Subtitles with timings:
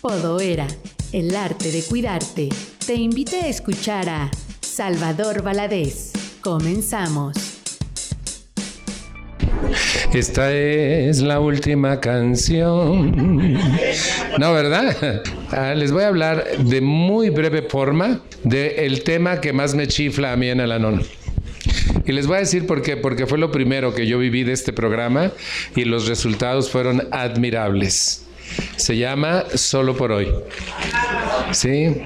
[0.00, 0.68] Podoera,
[1.12, 2.48] el arte de cuidarte,
[2.86, 6.12] te invita a escuchar a Salvador Valadez.
[6.40, 7.34] Comenzamos.
[10.14, 13.58] Esta es la última canción.
[14.38, 15.22] No, ¿verdad?
[15.50, 20.32] Ah, les voy a hablar de muy breve forma del tema que más me chifla
[20.32, 21.02] a mí en Alanón.
[22.06, 24.52] Y les voy a decir por qué, porque fue lo primero que yo viví de
[24.52, 25.32] este programa
[25.74, 28.27] y los resultados fueron admirables.
[28.76, 30.28] Se llama Solo por hoy.
[31.52, 31.96] ¿Sí?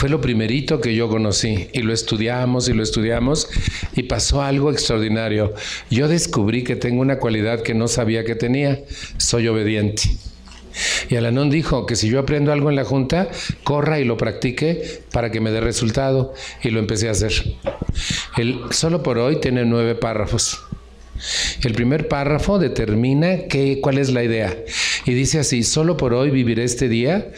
[0.00, 3.48] Fue lo primerito que yo conocí y lo estudiamos y lo estudiamos
[3.94, 5.52] y pasó algo extraordinario.
[5.90, 8.80] Yo descubrí que tengo una cualidad que no sabía que tenía.
[9.18, 10.04] Soy obediente.
[11.10, 13.28] Y Alanón dijo que si yo aprendo algo en la junta,
[13.62, 16.32] corra y lo practique para que me dé resultado.
[16.62, 17.32] Y lo empecé a hacer.
[18.38, 20.60] El, solo por hoy tiene nueve párrafos.
[21.62, 24.56] El primer párrafo determina qué, cuál es la idea.
[25.04, 27.30] Y dice así, ¿solo por hoy viviré este día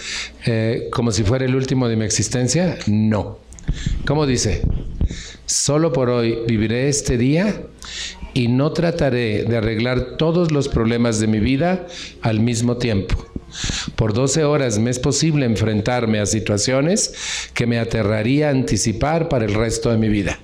[0.46, 2.78] eh, como si fuera el último de mi existencia?
[2.86, 3.38] No.
[4.06, 4.62] ¿Cómo dice?
[5.46, 7.62] Solo por hoy viviré este día
[8.34, 11.86] y no trataré de arreglar todos los problemas de mi vida
[12.22, 13.26] al mismo tiempo.
[13.96, 17.14] Por 12 horas me es posible enfrentarme a situaciones
[17.52, 20.38] que me aterraría anticipar para el resto de mi vida.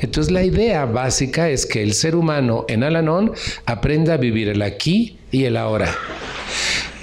[0.00, 3.32] Entonces la idea básica es que el ser humano en Alanón
[3.66, 5.94] aprenda a vivir el aquí y el ahora.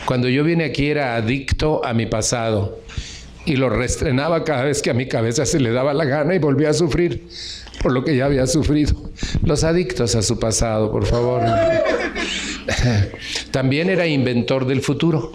[0.06, 2.80] Cuando yo vine aquí era adicto a mi pasado
[3.46, 6.40] y lo restrenaba cada vez que a mi cabeza se le daba la gana y
[6.40, 7.28] volvía a sufrir
[7.82, 8.96] por lo que ya había sufrido.
[9.44, 11.42] Los adictos a su pasado, por favor.
[13.52, 15.32] También era inventor del futuro.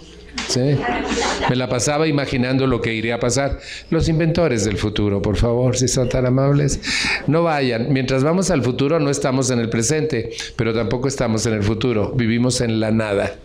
[1.48, 3.60] Me la pasaba imaginando lo que iría a pasar.
[3.90, 6.80] Los inventores del futuro, por favor, si son tan amables,
[7.26, 7.92] no vayan.
[7.92, 12.12] Mientras vamos al futuro no estamos en el presente, pero tampoco estamos en el futuro,
[12.12, 13.36] vivimos en la nada.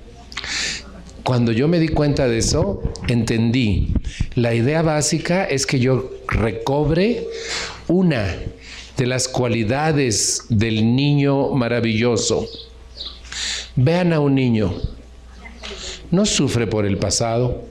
[1.23, 3.93] Cuando yo me di cuenta de eso, entendí.
[4.33, 7.27] La idea básica es que yo recobre
[7.87, 8.35] una
[8.97, 12.47] de las cualidades del niño maravilloso.
[13.75, 14.73] Vean a un niño,
[16.09, 17.70] no sufre por el pasado,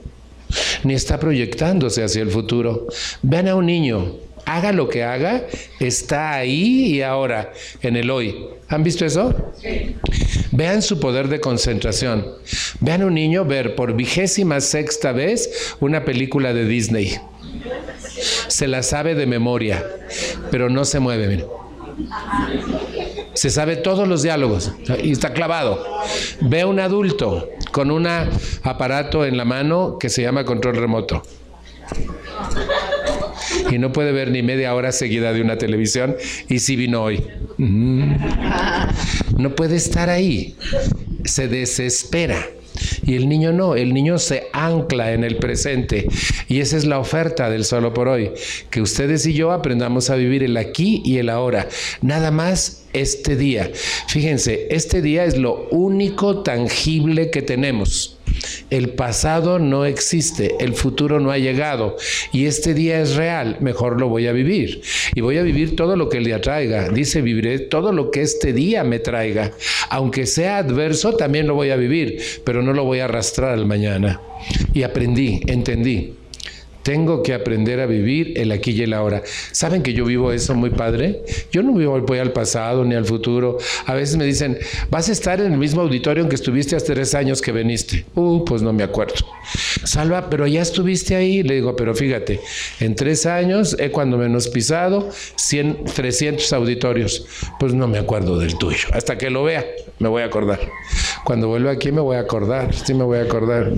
[0.83, 2.87] ni está proyectándose hacia el futuro.
[3.21, 4.15] Vean a un niño,
[4.45, 5.45] haga lo que haga,
[5.79, 8.35] está ahí y ahora, en el hoy.
[8.67, 9.53] ¿Han visto eso?
[9.61, 9.95] Sí.
[10.51, 12.25] Vean su poder de concentración.
[12.79, 17.17] Vean a un niño ver por vigésima sexta vez una película de Disney.
[18.47, 19.85] Se la sabe de memoria,
[20.51, 21.45] pero no se mueve.
[23.33, 25.85] Se sabe todos los diálogos y está clavado.
[26.41, 28.07] Ve a un adulto con un
[28.63, 31.23] aparato en la mano que se llama control remoto.
[33.69, 36.15] Y no puede ver ni media hora seguida de una televisión
[36.49, 37.23] y si vino hoy.
[37.57, 40.55] No puede estar ahí.
[41.25, 42.45] Se desespera.
[43.05, 46.07] Y el niño no, el niño se ancla en el presente.
[46.47, 48.31] Y esa es la oferta del solo por hoy,
[48.69, 51.67] que ustedes y yo aprendamos a vivir el aquí y el ahora.
[52.01, 53.71] Nada más este día.
[54.07, 58.17] Fíjense, este día es lo único tangible que tenemos.
[58.69, 61.97] El pasado no existe, el futuro no ha llegado
[62.31, 64.81] y este día es real, mejor lo voy a vivir.
[65.13, 66.89] Y voy a vivir todo lo que el día traiga.
[66.89, 69.51] Dice, viviré todo lo que este día me traiga.
[69.89, 73.65] Aunque sea adverso, también lo voy a vivir, pero no lo voy a arrastrar al
[73.65, 74.21] mañana.
[74.73, 76.15] Y aprendí, entendí.
[76.83, 79.21] Tengo que aprender a vivir el aquí y el ahora.
[79.51, 81.23] ¿Saben que yo vivo eso muy padre?
[81.51, 83.57] Yo no vivo voy al pasado ni al futuro.
[83.85, 84.57] A veces me dicen,
[84.89, 88.05] vas a estar en el mismo auditorio en que estuviste hace tres años que viniste.
[88.15, 89.15] Uh, pues no me acuerdo.
[89.83, 91.43] Salva, pero ya estuviste ahí.
[91.43, 92.39] Le digo, pero fíjate,
[92.79, 97.25] en tres años he cuando menos pisado 100, 300 auditorios.
[97.59, 98.89] Pues no me acuerdo del tuyo.
[98.93, 99.65] Hasta que lo vea,
[99.99, 100.59] me voy a acordar.
[101.23, 102.73] Cuando vuelva aquí me voy a acordar.
[102.73, 103.71] Sí me voy a acordar.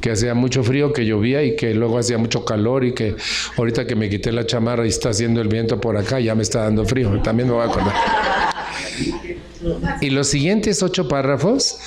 [0.00, 3.16] Que hacía mucho frío, que llovía y que luego hacía mucho calor y que
[3.56, 6.42] ahorita que me quité la chamarra y está haciendo el viento por acá, ya me
[6.42, 7.20] está dando frío.
[7.22, 7.94] También me voy a acordar.
[10.00, 11.78] Y los siguientes ocho párrafos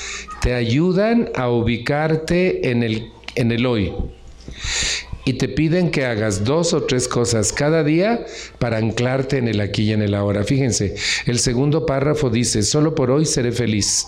[0.42, 3.94] te ayudan a ubicarte en el, en el hoy.
[5.26, 8.26] Y te piden que hagas dos o tres cosas cada día
[8.60, 10.44] para anclarte en el aquí y en el ahora.
[10.44, 10.96] Fíjense,
[11.26, 14.08] el segundo párrafo dice, solo por hoy seré feliz.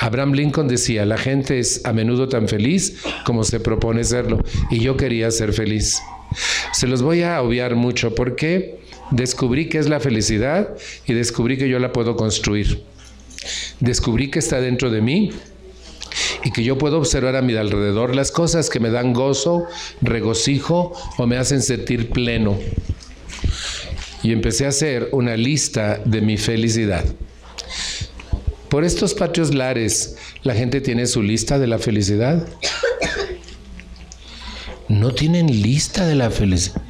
[0.00, 4.80] Abraham Lincoln decía, la gente es a menudo tan feliz como se propone serlo, y
[4.80, 6.02] yo quería ser feliz.
[6.72, 8.80] Se los voy a obviar mucho porque
[9.10, 10.74] descubrí que es la felicidad
[11.06, 12.82] y descubrí que yo la puedo construir.
[13.80, 15.30] Descubrí que está dentro de mí
[16.46, 19.66] y que yo puedo observar a mi alrededor las cosas que me dan gozo,
[20.00, 22.56] regocijo o me hacen sentir pleno.
[24.22, 27.04] Y empecé a hacer una lista de mi felicidad.
[28.68, 32.46] Por estos patios lares, La gente tiene su lista de la felicidad.
[34.88, 36.80] No tienen lista de la felicidad.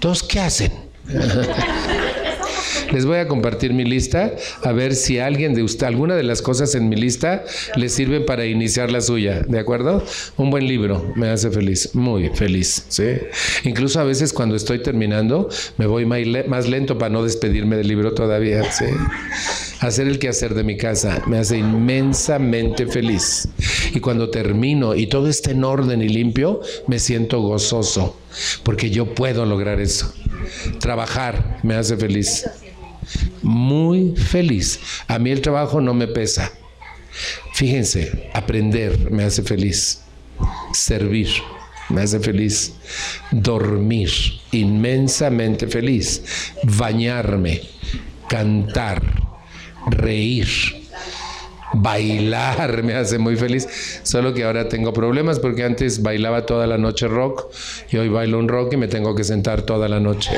[0.00, 0.72] ¿Todos qué hacen?
[2.92, 6.40] Les voy a compartir mi lista a ver si alguien de usted, alguna de las
[6.40, 7.44] cosas en mi lista
[7.74, 10.04] le sirven para iniciar la suya, ¿de acuerdo?
[10.36, 13.04] Un buen libro me hace feliz, muy feliz, ¿sí?
[13.64, 15.48] Incluso a veces cuando estoy terminando
[15.78, 18.86] me voy más lento para no despedirme del libro todavía, ¿sí?
[19.80, 23.48] Hacer el quehacer de mi casa me hace inmensamente feliz.
[23.94, 28.16] Y cuando termino y todo está en orden y limpio, me siento gozoso,
[28.62, 30.12] porque yo puedo lograr eso.
[30.80, 32.44] Trabajar me hace feliz
[33.42, 34.80] muy feliz.
[35.08, 36.52] A mí el trabajo no me pesa.
[37.54, 40.02] Fíjense, aprender me hace feliz.
[40.72, 41.28] Servir
[41.88, 42.74] me hace feliz.
[43.30, 44.10] Dormir,
[44.52, 46.52] inmensamente feliz.
[46.62, 47.62] Bañarme,
[48.28, 49.02] cantar,
[49.86, 50.48] reír.
[51.72, 56.78] Bailar me hace muy feliz, solo que ahora tengo problemas porque antes bailaba toda la
[56.78, 57.52] noche rock
[57.90, 60.30] y hoy bailo un rock y me tengo que sentar toda la noche.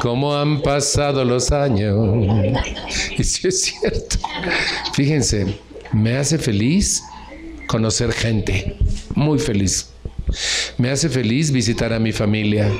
[0.00, 1.94] ¿Cómo han pasado los años?
[3.18, 4.16] Y si es cierto.
[4.94, 5.58] Fíjense,
[5.92, 7.02] me hace feliz
[7.66, 8.76] conocer gente,
[9.14, 9.90] muy feliz.
[10.78, 12.72] Me hace feliz visitar a mi familia.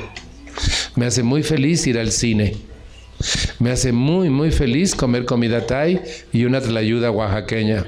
[0.95, 2.55] Me hace muy feliz ir al cine.
[3.59, 6.01] Me hace muy, muy feliz comer comida thai
[6.33, 7.85] y una tlayuda oaxaqueña.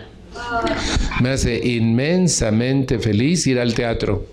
[1.22, 4.28] Me hace inmensamente feliz ir al teatro.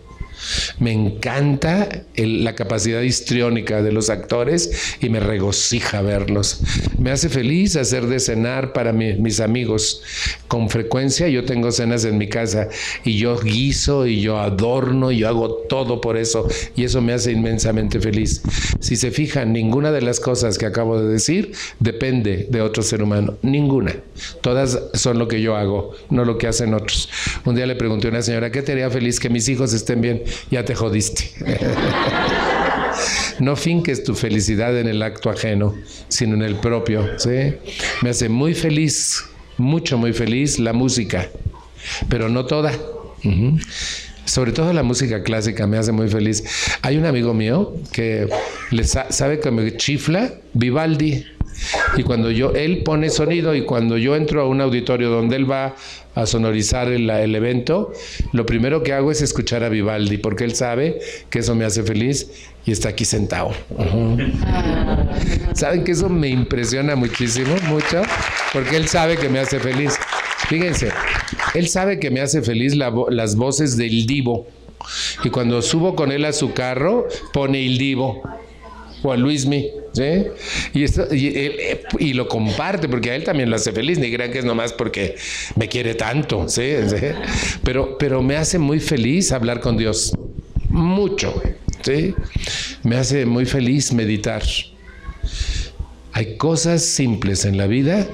[0.78, 6.60] Me encanta la capacidad histriónica de los actores y me regocija verlos.
[6.98, 10.02] Me hace feliz hacer de cenar para mis amigos.
[10.48, 12.68] Con frecuencia yo tengo cenas en mi casa
[13.04, 17.12] y yo guiso y yo adorno y yo hago todo por eso y eso me
[17.12, 18.42] hace inmensamente feliz.
[18.80, 23.02] Si se fijan, ninguna de las cosas que acabo de decir depende de otro ser
[23.02, 23.36] humano.
[23.42, 23.94] Ninguna.
[24.40, 27.08] Todas son lo que yo hago, no lo que hacen otros.
[27.44, 30.00] Un día le pregunté a una señora, ¿qué te haría feliz que mis hijos estén
[30.00, 30.19] bien?
[30.50, 31.30] Ya te jodiste.
[33.38, 35.74] No finques tu felicidad en el acto ajeno,
[36.08, 37.08] sino en el propio.
[37.18, 37.54] ¿sí?
[38.02, 39.24] Me hace muy feliz,
[39.56, 41.28] mucho, muy feliz la música,
[42.10, 42.72] pero no toda.
[44.26, 46.44] Sobre todo la música clásica me hace muy feliz.
[46.82, 48.28] Hay un amigo mío que
[48.70, 51.24] le sabe que me chifla Vivaldi.
[51.96, 55.50] Y cuando yo, él pone sonido y cuando yo entro a un auditorio donde él
[55.50, 55.74] va
[56.14, 57.92] a sonorizar el, evento,
[58.32, 60.98] lo primero que hago es escuchar a Vivaldi, porque él sabe
[61.28, 62.30] que eso me hace feliz
[62.64, 63.52] y está aquí sentado.
[65.54, 68.02] ¿Saben que eso me impresiona muchísimo, mucho?
[68.52, 69.96] Porque él sabe que me hace feliz.
[70.48, 70.90] Fíjense,
[71.54, 74.46] él sabe que me hace feliz las voces del divo.
[75.22, 78.22] Y cuando subo con él a su carro, pone el divo.
[79.02, 79.70] O a Luismi.
[79.92, 80.26] ¿Sí?
[80.74, 84.38] Y, eh, y, lo comparte porque a él también lo hace feliz, ni crean que
[84.38, 85.16] es nomás porque
[85.56, 86.72] me quiere tanto, ¿sí?
[87.64, 90.16] Pero, pero me hace muy feliz hablar con Dios,
[90.68, 91.40] mucho,
[91.82, 92.14] ¿sí?
[92.82, 94.42] Me hace muy feliz meditar.
[96.12, 98.06] Hay cosas simples en la vida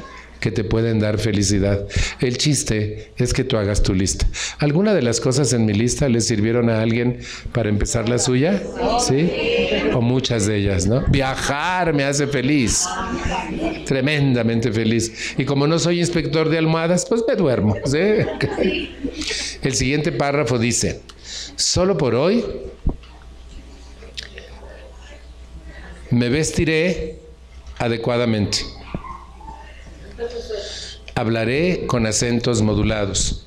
[0.46, 1.88] que te pueden dar felicidad.
[2.20, 4.28] El chiste es que tú hagas tu lista.
[4.60, 7.19] ¿Alguna de las cosas en mi lista le sirvieron a alguien
[7.50, 8.62] para empezar la suya?
[9.00, 9.28] ¿Sí?
[9.93, 11.04] O muchas de ellas, ¿no?
[11.08, 12.87] Viajar me hace feliz.
[13.87, 15.34] Tremendamente feliz.
[15.37, 17.75] Y como no soy inspector de almohadas, pues me duermo.
[17.84, 21.00] El siguiente párrafo dice,
[21.56, 22.44] solo por hoy
[26.12, 27.19] me vestiré
[27.81, 28.58] adecuadamente
[31.15, 33.46] Hablaré con acentos modulados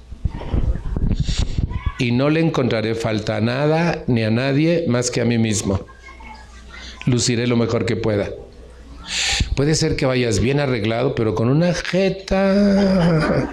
[2.00, 5.86] y no le encontraré falta a nada ni a nadie más que a mí mismo.
[7.06, 8.30] Luciré lo mejor que pueda.
[9.60, 13.50] Puede ser que vayas bien arreglado, pero con una jeta.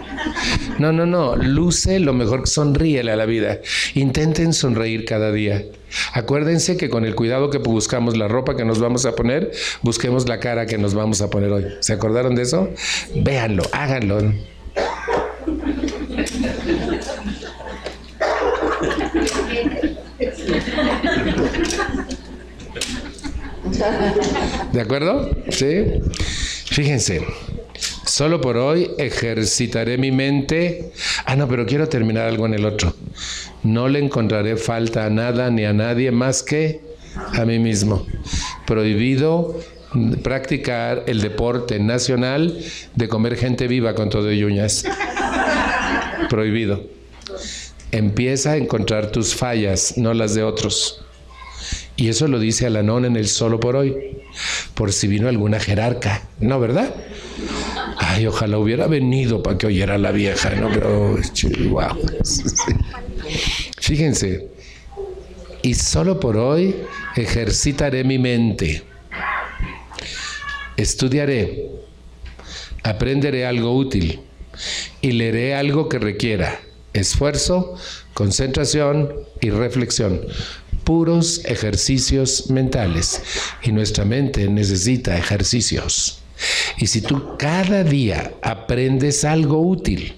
[0.78, 1.34] No, no, no.
[1.34, 3.58] Luce lo mejor, sonríele a la vida.
[3.94, 5.64] Intenten sonreír cada día.
[6.12, 9.50] Acuérdense que con el cuidado que buscamos la ropa que nos vamos a poner,
[9.82, 11.64] busquemos la cara que nos vamos a poner hoy.
[11.80, 12.70] ¿Se acordaron de eso?
[13.16, 14.32] Véanlo, háganlo.
[24.72, 25.30] ¿De acuerdo?
[25.50, 25.84] Sí.
[26.66, 27.24] Fíjense,
[28.04, 30.92] solo por hoy ejercitaré mi mente.
[31.24, 32.94] Ah, no, pero quiero terminar algo en el otro.
[33.62, 36.80] No le encontraré falta a nada ni a nadie más que
[37.34, 38.06] a mí mismo.
[38.66, 39.58] Prohibido
[40.22, 42.58] practicar el deporte nacional
[42.94, 44.84] de comer gente viva con todo y uñas.
[46.28, 46.84] Prohibido.
[47.92, 51.05] Empieza a encontrar tus fallas, no las de otros.
[51.96, 53.96] Y eso lo dice Alanón en el solo por hoy,
[54.74, 56.22] por si vino alguna jerarca.
[56.40, 56.94] ¿No, verdad?
[57.98, 60.68] Ay, ojalá hubiera venido para que oyera la vieja, ¿no?
[60.68, 61.16] Pero,
[61.70, 61.98] wow.
[63.80, 64.48] Fíjense,
[65.62, 66.76] y solo por hoy
[67.16, 68.82] ejercitaré mi mente.
[70.76, 71.70] Estudiaré,
[72.82, 74.20] aprenderé algo útil
[75.00, 76.60] y leeré algo que requiera
[76.92, 77.74] esfuerzo,
[78.14, 80.20] concentración y reflexión.
[80.86, 83.20] Puros ejercicios mentales.
[83.64, 86.20] Y nuestra mente necesita ejercicios.
[86.78, 90.14] Y si tú cada día aprendes algo útil,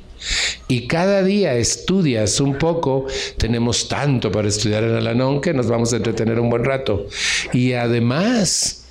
[0.67, 3.07] y cada día estudias un poco,
[3.39, 7.07] tenemos tanto para estudiar en Alanón que nos vamos a entretener un buen rato.
[7.55, 8.85] Y además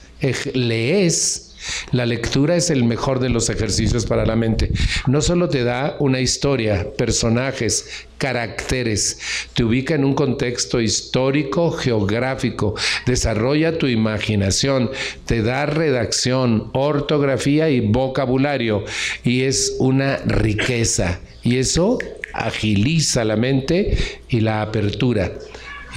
[0.54, 1.47] lees
[1.92, 4.72] la lectura es el mejor de los ejercicios para la mente.
[5.08, 9.20] No solo te da una historia, personajes, caracteres,
[9.54, 14.90] te ubica en un contexto histórico, geográfico, desarrolla tu imaginación,
[15.26, 18.84] te da redacción, ortografía y vocabulario
[19.24, 21.20] y es una riqueza.
[21.44, 21.98] Y eso
[22.34, 23.98] agiliza la mente
[24.30, 25.32] y la apertura.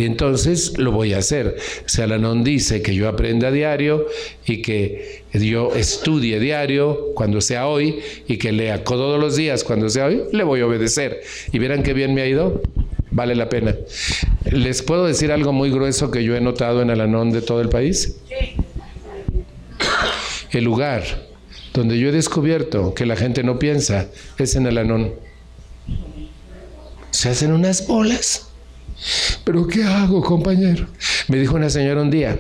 [0.00, 1.57] Y entonces lo voy a hacer.
[1.85, 4.07] Salanón dice que yo aprenda a diario
[4.47, 9.90] y que yo estudie diario cuando sea hoy y que lea todos los días cuando
[9.90, 11.21] sea hoy, le voy a obedecer.
[11.52, 12.62] Y verán qué bien me ha ido.
[13.11, 13.76] Vale la pena.
[14.50, 17.69] ¿Les puedo decir algo muy grueso que yo he notado en Alanón de todo el
[17.69, 18.23] país?
[20.50, 21.02] El lugar
[21.75, 25.12] donde yo he descubierto que la gente no piensa es en Alanón.
[27.11, 28.50] Se hacen unas bolas
[29.45, 30.87] pero ¿qué hago, compañero?
[31.28, 32.38] Me dijo una señora un día,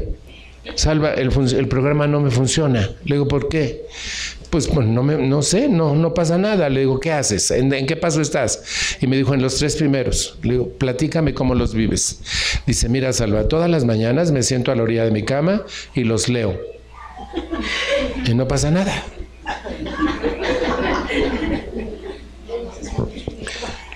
[0.74, 1.30] Salva, el,
[1.68, 2.90] programa no me funciona.
[3.04, 3.86] Le digo, ¿por qué?
[4.50, 6.68] Pues, no, me, no sé, no, no pasa nada.
[6.68, 7.50] Le digo, ¿qué haces?
[7.50, 8.96] ¿En, ¿En, qué paso estás?
[9.00, 10.38] Y me dijo, en los tres primeros.
[10.42, 12.20] Le digo, platícame cómo los vives.
[12.66, 15.62] Dice, mira, Salva, todas las mañanas me siento a la orilla de mi cama
[15.94, 16.60] y los leo.
[18.26, 19.04] Y no pasa nada.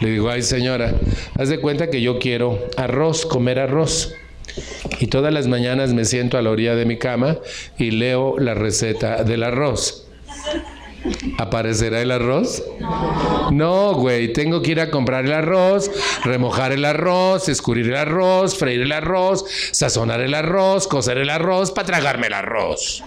[0.04, 0.92] Le digo, ay señora,
[1.38, 4.14] haz de cuenta que yo quiero arroz, comer arroz.
[5.00, 7.38] Y todas las mañanas me siento a la orilla de mi cama
[7.78, 10.03] y leo la receta del arroz.
[11.38, 12.62] ¿Aparecerá el arroz?
[13.52, 15.90] No, güey, tengo que ir a comprar el arroz,
[16.24, 21.70] remojar el arroz, escurrir el arroz, freír el arroz, sazonar el arroz, cocer el arroz
[21.70, 23.04] para tragarme el arroz.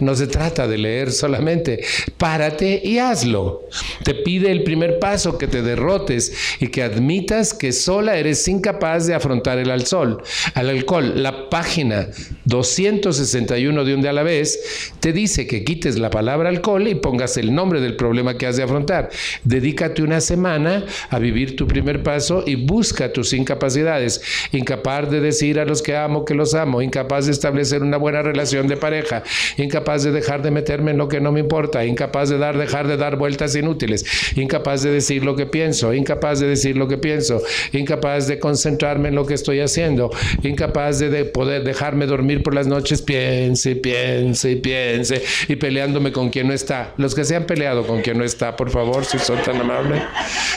[0.00, 1.84] No se trata de leer solamente.
[2.16, 3.64] Párate y hazlo.
[4.04, 9.06] Te pide el primer paso que te derrotes y que admitas que sola eres incapaz
[9.06, 10.22] de afrontar el alcohol.
[10.54, 12.08] Al alcohol, la página
[12.44, 16.94] 261 de un día a la vez te dice que quites la palabra alcohol y
[16.94, 19.10] pongas el nombre del problema que has de afrontar.
[19.44, 24.20] Dedícate una semana a vivir tu primer paso y busca tus incapacidades.
[24.52, 28.22] Incapaz de decir a los que amo que los amo, incapaz de establecer una buena
[28.22, 29.22] relación de pareja
[29.56, 32.86] incapaz de dejar de meterme en lo que no me importa, incapaz de dar, dejar
[32.88, 34.04] de dar vueltas inútiles,
[34.36, 39.08] incapaz de decir lo que pienso, incapaz de decir lo que pienso, incapaz de concentrarme
[39.08, 40.10] en lo que estoy haciendo,
[40.42, 46.47] incapaz de, poder dejarme dormir por las noches, piense, piense, piense, y peleándome con quien
[46.48, 46.92] no está.
[46.96, 50.02] Los que se han peleado con quien no está, por favor, si son tan amables.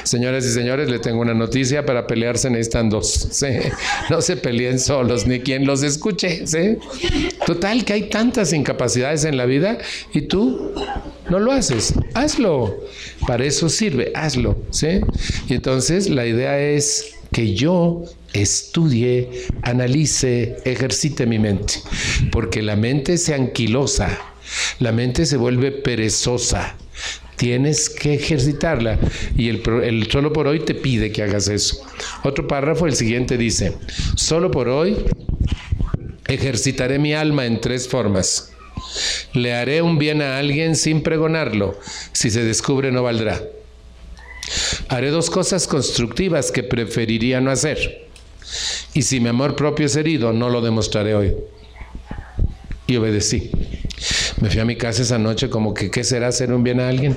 [0.03, 3.29] Señoras y señores, le tengo una noticia, para pelearse necesitan dos.
[4.09, 6.43] No se peleen solos, ni quien los escuche.
[7.45, 9.77] Total, que hay tantas incapacidades en la vida
[10.13, 10.73] y tú
[11.29, 11.93] no lo haces.
[12.13, 12.79] Hazlo.
[13.27, 14.57] Para eso sirve, hazlo.
[15.47, 19.29] Y entonces la idea es que yo estudie,
[19.61, 21.75] analice, ejercite mi mente.
[22.31, 24.17] Porque la mente se anquilosa,
[24.79, 26.75] la mente se vuelve perezosa.
[27.35, 28.99] Tienes que ejercitarla
[29.35, 31.83] y el, solo por hoy te pide que hagas eso.
[32.23, 33.73] Otro párrafo, el siguiente dice,
[34.15, 34.95] solo por hoy
[36.31, 38.53] Ejercitaré mi alma en tres formas.
[39.33, 41.77] Le haré un bien a alguien sin pregonarlo.
[42.13, 43.41] Si se descubre no valdrá.
[44.87, 48.07] Haré dos cosas constructivas que preferiría no hacer.
[48.93, 51.35] Y si mi amor propio es herido, no lo demostraré hoy.
[52.87, 53.51] Y obedecí.
[54.41, 56.89] Me fui a mi casa esa noche como que, ¿qué será hacer un bien a
[56.89, 57.15] alguien?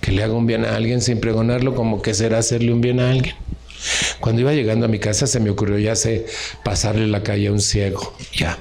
[0.00, 2.98] Que le haga un bien a alguien sin pregonarlo, como que será hacerle un bien
[2.98, 3.36] a alguien.
[4.18, 6.26] Cuando iba llegando a mi casa se me ocurrió ya sé
[6.64, 8.58] pasarle la calle a un ciego, ya.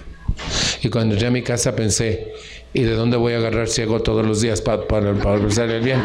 [0.83, 2.31] Y cuando llegué a mi casa pensé,
[2.73, 6.03] ¿y de dónde voy a agarrar ciego todos los días para, para, el bien?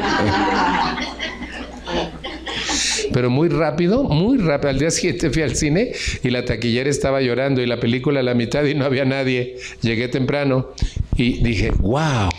[3.13, 4.71] Pero muy rápido, muy rápido.
[4.71, 8.23] Al día siguiente fui al cine y la taquillera estaba llorando y la película a
[8.23, 9.57] la mitad y no había nadie.
[9.83, 10.69] Llegué temprano
[11.17, 12.31] y dije, wow,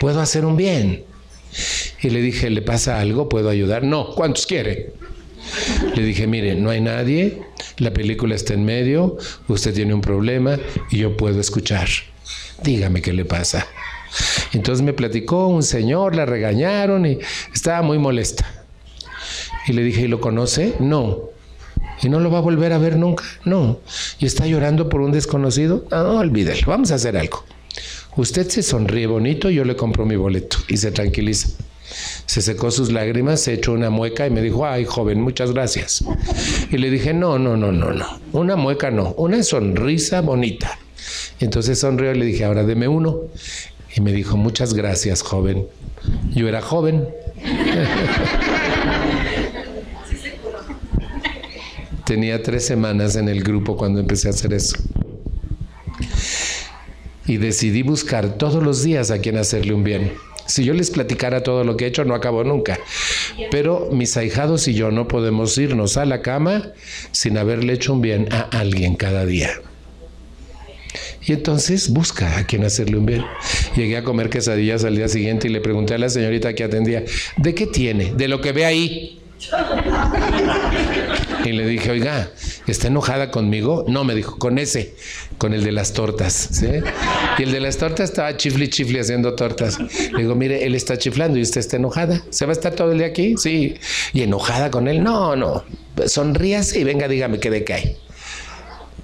[0.00, 1.04] puedo hacer un bien.
[2.02, 3.28] Y le dije, ¿le pasa algo?
[3.28, 3.84] ¿Puedo ayudar?
[3.84, 4.92] No, ¿cuántos quiere?
[5.94, 7.42] Le dije, mire, no hay nadie,
[7.78, 9.16] la película está en medio,
[9.48, 10.58] usted tiene un problema
[10.90, 11.88] y yo puedo escuchar.
[12.62, 13.66] Dígame qué le pasa.
[14.52, 17.18] Entonces me platicó un señor, la regañaron y
[17.54, 18.44] estaba muy molesta.
[19.66, 20.74] Y le dije, ¿y lo conoce?
[20.80, 21.30] No.
[22.02, 23.24] ¿Y no lo va a volver a ver nunca?
[23.44, 23.80] No.
[24.18, 25.86] ¿Y está llorando por un desconocido?
[25.90, 27.44] No, olvídelo, vamos a hacer algo.
[28.16, 31.48] Usted se sonríe bonito, yo le compro mi boleto y se tranquiliza.
[32.24, 36.02] Se secó sus lágrimas, se echó una mueca y me dijo, ay joven, muchas gracias.
[36.70, 40.78] Y le dije, no, no, no, no, no, una mueca no, una sonrisa bonita.
[41.40, 43.20] entonces sonrió y le dije, ahora deme uno.
[43.94, 45.66] Y me dijo, muchas gracias, joven.
[46.34, 47.08] Yo era joven.
[52.06, 54.76] Tenía tres semanas en el grupo cuando empecé a hacer eso.
[57.26, 60.12] Y decidí buscar todos los días a quien hacerle un bien.
[60.46, 62.78] Si yo les platicara todo lo que he hecho, no acabo nunca.
[63.50, 66.72] Pero mis ahijados y yo no podemos irnos a la cama
[67.10, 69.50] sin haberle hecho un bien a alguien cada día.
[71.26, 73.24] Y entonces busca a quien hacerle un bien.
[73.74, 77.04] Llegué a comer quesadillas al día siguiente y le pregunté a la señorita que atendía,
[77.36, 78.14] ¿de qué tiene?
[78.14, 79.20] De lo que ve ahí.
[81.44, 82.30] Y le dije, oiga,
[82.66, 83.84] ¿está enojada conmigo?
[83.88, 84.94] No, me dijo, con ese,
[85.38, 86.62] con el de las tortas.
[87.38, 89.78] Y el de las tortas estaba chifli chifli haciendo tortas.
[89.78, 92.22] Le digo, mire, él está chiflando y usted está enojada.
[92.30, 93.34] ¿Se va a estar todo el día aquí?
[93.36, 93.74] Sí.
[94.12, 95.02] ¿Y enojada con él?
[95.02, 95.64] No, no.
[96.06, 97.96] Sonríase y venga, dígame qué de qué hay.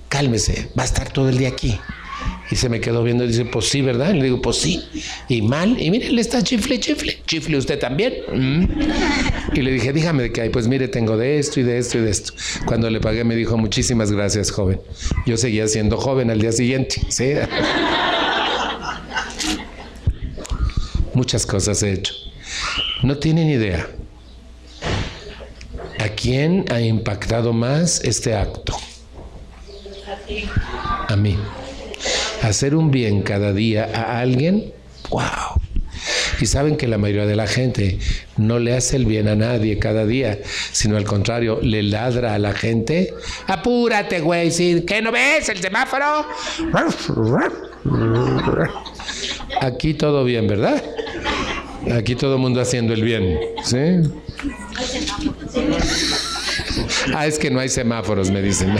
[0.08, 1.78] Cálmese, va a estar todo el día aquí.
[2.50, 4.12] Y se me quedó viendo y dice, pues sí, ¿verdad?
[4.12, 4.84] Y le digo, pues sí.
[5.28, 5.80] Y mal.
[5.80, 7.22] Y mire, le está chifle, chifle.
[7.26, 8.14] Chifle usted también.
[8.30, 8.64] Mm.
[9.54, 10.48] Y le dije, dígame de qué hay.
[10.50, 12.34] Pues mire, tengo de esto y de esto y de esto.
[12.66, 14.80] Cuando le pagué me dijo, muchísimas gracias, joven.
[15.24, 17.00] Yo seguía siendo joven al día siguiente.
[21.14, 22.12] Muchas cosas he hecho.
[23.02, 23.88] No tienen idea.
[25.98, 28.76] ¿A quién ha impactado más este acto?
[31.08, 31.38] A mí
[32.42, 34.72] hacer un bien cada día a alguien,
[35.10, 35.60] wow.
[36.40, 37.98] Y saben que la mayoría de la gente
[38.36, 40.38] no le hace el bien a nadie cada día,
[40.72, 43.14] sino al contrario, le ladra a la gente.
[43.46, 44.50] Apúrate, güey,
[44.84, 46.26] ¿qué no ves el semáforo?
[49.60, 50.82] Aquí todo bien, ¿verdad?
[51.96, 53.76] Aquí todo el mundo haciendo el bien, ¿sí?
[57.14, 58.74] Ah, es que no hay semáforos, me dicen.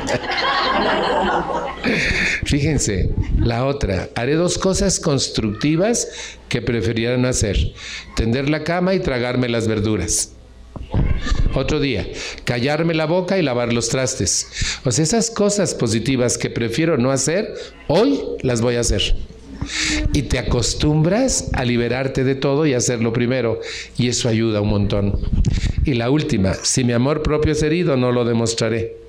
[2.53, 7.57] Fíjense, la otra, haré dos cosas constructivas que preferieran hacer.
[8.15, 10.35] Tender la cama y tragarme las verduras.
[11.55, 12.07] Otro día,
[12.45, 14.49] callarme la boca y lavar los trastes.
[14.85, 17.55] O sea, esas cosas positivas que prefiero no hacer,
[17.89, 19.17] hoy las voy a hacer.
[20.13, 23.61] Y te acostumbras a liberarte de todo y hacerlo primero.
[23.97, 25.19] Y eso ayuda un montón.
[25.87, 29.02] Y la última, si mi amor propio es herido, no lo demostraré.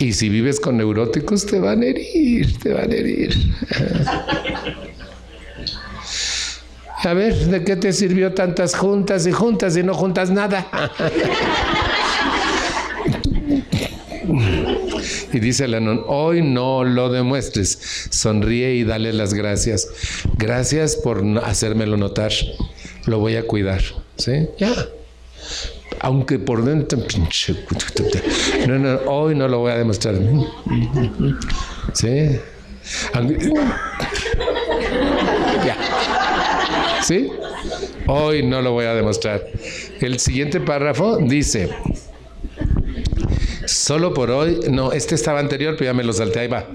[0.00, 3.36] Y si vives con neuróticos, te van a herir, te van a herir.
[7.02, 10.66] A ver, ¿de qué te sirvió tantas juntas y juntas y no juntas nada?
[15.32, 19.88] Y dice Lennon, hoy no lo demuestres, sonríe y dale las gracias.
[20.36, 22.32] Gracias por hacérmelo notar,
[23.06, 23.80] lo voy a cuidar.
[24.16, 24.48] ¿Sí?
[24.58, 24.72] Ya
[26.00, 27.54] aunque por dentro, pinche.
[28.66, 30.16] No, no, hoy no lo voy a demostrar.
[31.92, 32.40] ¿Sí?
[35.64, 35.76] Ya.
[37.02, 37.28] ¿Sí?
[38.06, 39.44] Hoy no lo voy a demostrar.
[40.00, 41.68] El siguiente párrafo dice,
[43.70, 46.66] Solo por hoy, no, este estaba anterior, pero ya me lo salté, ahí va.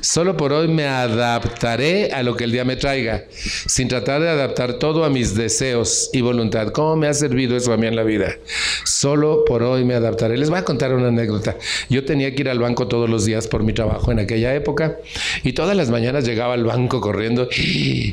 [0.00, 3.24] Solo por hoy me adaptaré a lo que el día me traiga,
[3.66, 6.68] sin tratar de adaptar todo a mis deseos y voluntad.
[6.68, 8.36] ¿Cómo me ha servido eso a mí en la vida?
[8.84, 10.38] Solo por hoy me adaptaré.
[10.38, 11.56] Les voy a contar una anécdota.
[11.90, 14.98] Yo tenía que ir al banco todos los días por mi trabajo en aquella época
[15.42, 17.48] y todas las mañanas llegaba al banco corriendo.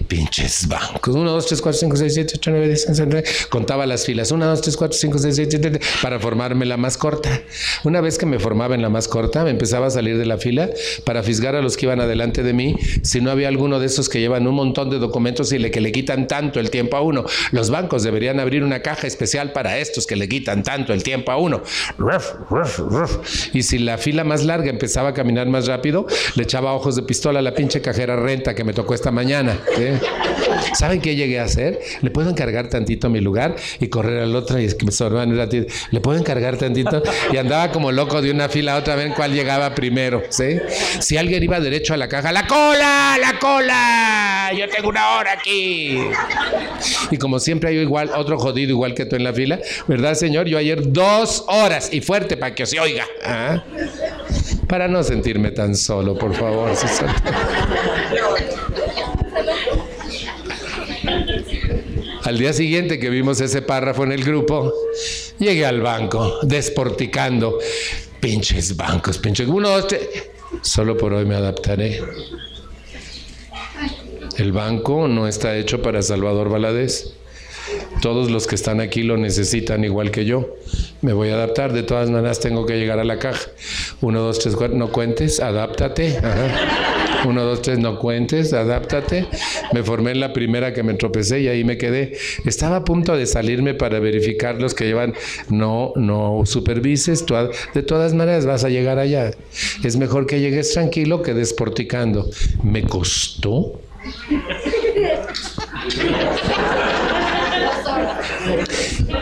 [0.08, 1.16] Pinches bancos.
[1.16, 3.24] 1, 2, 3, 4, 5, 6, 7, 8, 9, 10, 11, 12.
[3.50, 4.32] Contaba las filas.
[4.32, 7.42] 1, 2, 3, 4, 5, 6, 7, 8, 9, para formarme la más corta.
[7.84, 10.38] Una vez que me formaba en la más corta, me empezaba a salir de la
[10.38, 10.70] fila
[11.06, 14.10] para fisgar a los que iban adelante de mí si no había alguno de esos
[14.10, 17.02] que llevan un montón de documentos y le, que le quitan tanto el tiempo a
[17.02, 17.26] uno.
[17.52, 21.32] Los bancos deberían abrir una caja especial para estos que le quitan tanto el tiempo
[21.32, 21.62] a uno.
[23.54, 27.04] Y si la fila más larga empezaba a caminar más rápido, le echaba ojos de
[27.04, 29.60] pistola a la pinche cajera renta que me tocó esta mañana.
[30.74, 31.80] ¿Saben qué llegué a hacer?
[32.02, 34.92] Le puedo encargar tantito mi lugar y correr al otro y es que me
[35.92, 39.34] Le puedo encargar tantito y andaba como loco de una fila a otra vez cuál
[39.34, 40.24] llegaba primero.
[40.30, 40.60] ¿sí?
[41.00, 43.18] Si alguien iba derecho a la caja, ¡la cola!
[43.20, 44.52] ¡la cola!
[44.58, 46.00] Yo tengo una hora aquí.
[47.10, 50.48] Y como siempre hay igual, otro jodido igual que tú en la fila, ¿verdad, señor?
[50.48, 53.06] Yo ayer dos horas y fuerte para que se oiga.
[53.24, 53.64] ¿ah?
[54.68, 56.72] Para no sentirme tan solo, por favor.
[62.24, 64.72] Al día siguiente que vimos ese párrafo en el grupo,
[65.40, 67.58] llegué al banco, desporticando.
[68.22, 69.48] Pinches bancos, pinches.
[69.48, 70.08] Uno, dos, tres.
[70.62, 72.00] Solo por hoy me adaptaré.
[74.38, 77.14] El banco no está hecho para Salvador Valadez.
[78.02, 80.56] Todos los que están aquí lo necesitan igual que yo.
[81.02, 81.74] Me voy a adaptar.
[81.74, 83.50] De todas maneras tengo que llegar a la caja.
[84.02, 84.78] Uno, dos, tres, cuatro.
[84.78, 86.20] No cuentes, adáptate.
[87.26, 89.28] Uno, dos, tres, no cuentes, adáptate.
[89.74, 92.18] Me formé en la primera que me tropecé y ahí me quedé.
[92.46, 95.14] Estaba a punto de salirme para verificar los que llevan.
[95.50, 97.26] No, no supervises.
[97.74, 99.32] de todas maneras vas a llegar allá.
[99.84, 102.30] Es mejor que llegues tranquilo que desporticando.
[102.64, 103.80] Me costó.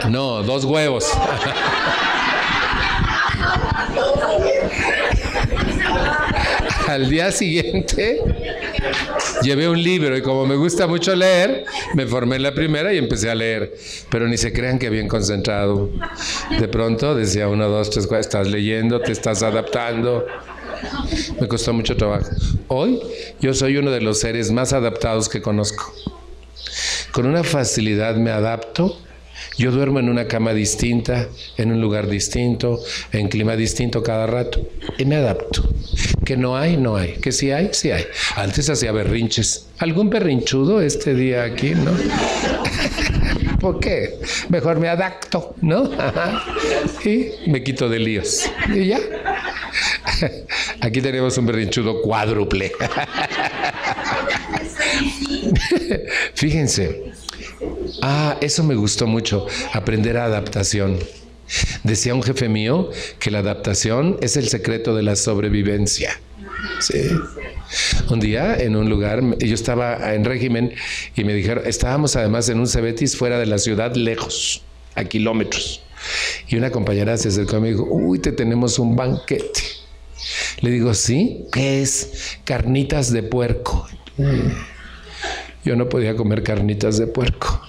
[0.10, 1.12] No, dos huevos.
[6.90, 8.20] Al día siguiente
[9.44, 12.98] llevé un libro y como me gusta mucho leer, me formé en la primera y
[12.98, 13.76] empecé a leer.
[14.10, 15.92] Pero ni se crean que bien concentrado.
[16.60, 20.26] De pronto decía uno, dos, tres, cuatro, estás leyendo, te estás adaptando.
[21.40, 22.32] Me costó mucho trabajo.
[22.70, 23.00] Hoy
[23.40, 25.94] yo soy uno de los seres más adaptados que conozco.
[27.12, 29.00] Con una facilidad me adapto.
[29.60, 32.80] Yo duermo en una cama distinta, en un lugar distinto,
[33.12, 34.68] en clima distinto cada rato.
[34.98, 35.70] Y me adapto.
[36.30, 37.14] Que no hay, no hay.
[37.14, 38.06] Que si hay, sí hay.
[38.36, 39.66] Antes hacía berrinches.
[39.80, 41.90] ¿Algún berrinchudo este día aquí, no?
[43.60, 44.20] ¿Por qué?
[44.48, 45.90] Mejor me adapto, ¿no?
[47.04, 48.48] y me quito de líos.
[48.72, 49.00] Y ya.
[50.82, 52.74] Aquí tenemos un berrinchudo cuádruple.
[56.36, 57.12] Fíjense.
[58.04, 61.00] Ah, eso me gustó mucho, aprender adaptación.
[61.84, 66.20] Decía un jefe mío que la adaptación es el secreto de la sobrevivencia.
[68.10, 70.74] Un día en un lugar, yo estaba en régimen
[71.16, 74.64] y me dijeron, estábamos además en un Cebetis fuera de la ciudad, lejos,
[74.96, 75.82] a kilómetros.
[76.48, 79.62] Y una compañera se acercó y me dijo, uy, te tenemos un banquete.
[80.62, 82.38] Le digo, sí, ¿qué es?
[82.44, 83.88] Carnitas de puerco.
[85.64, 87.62] Yo no podía comer carnitas de puerco.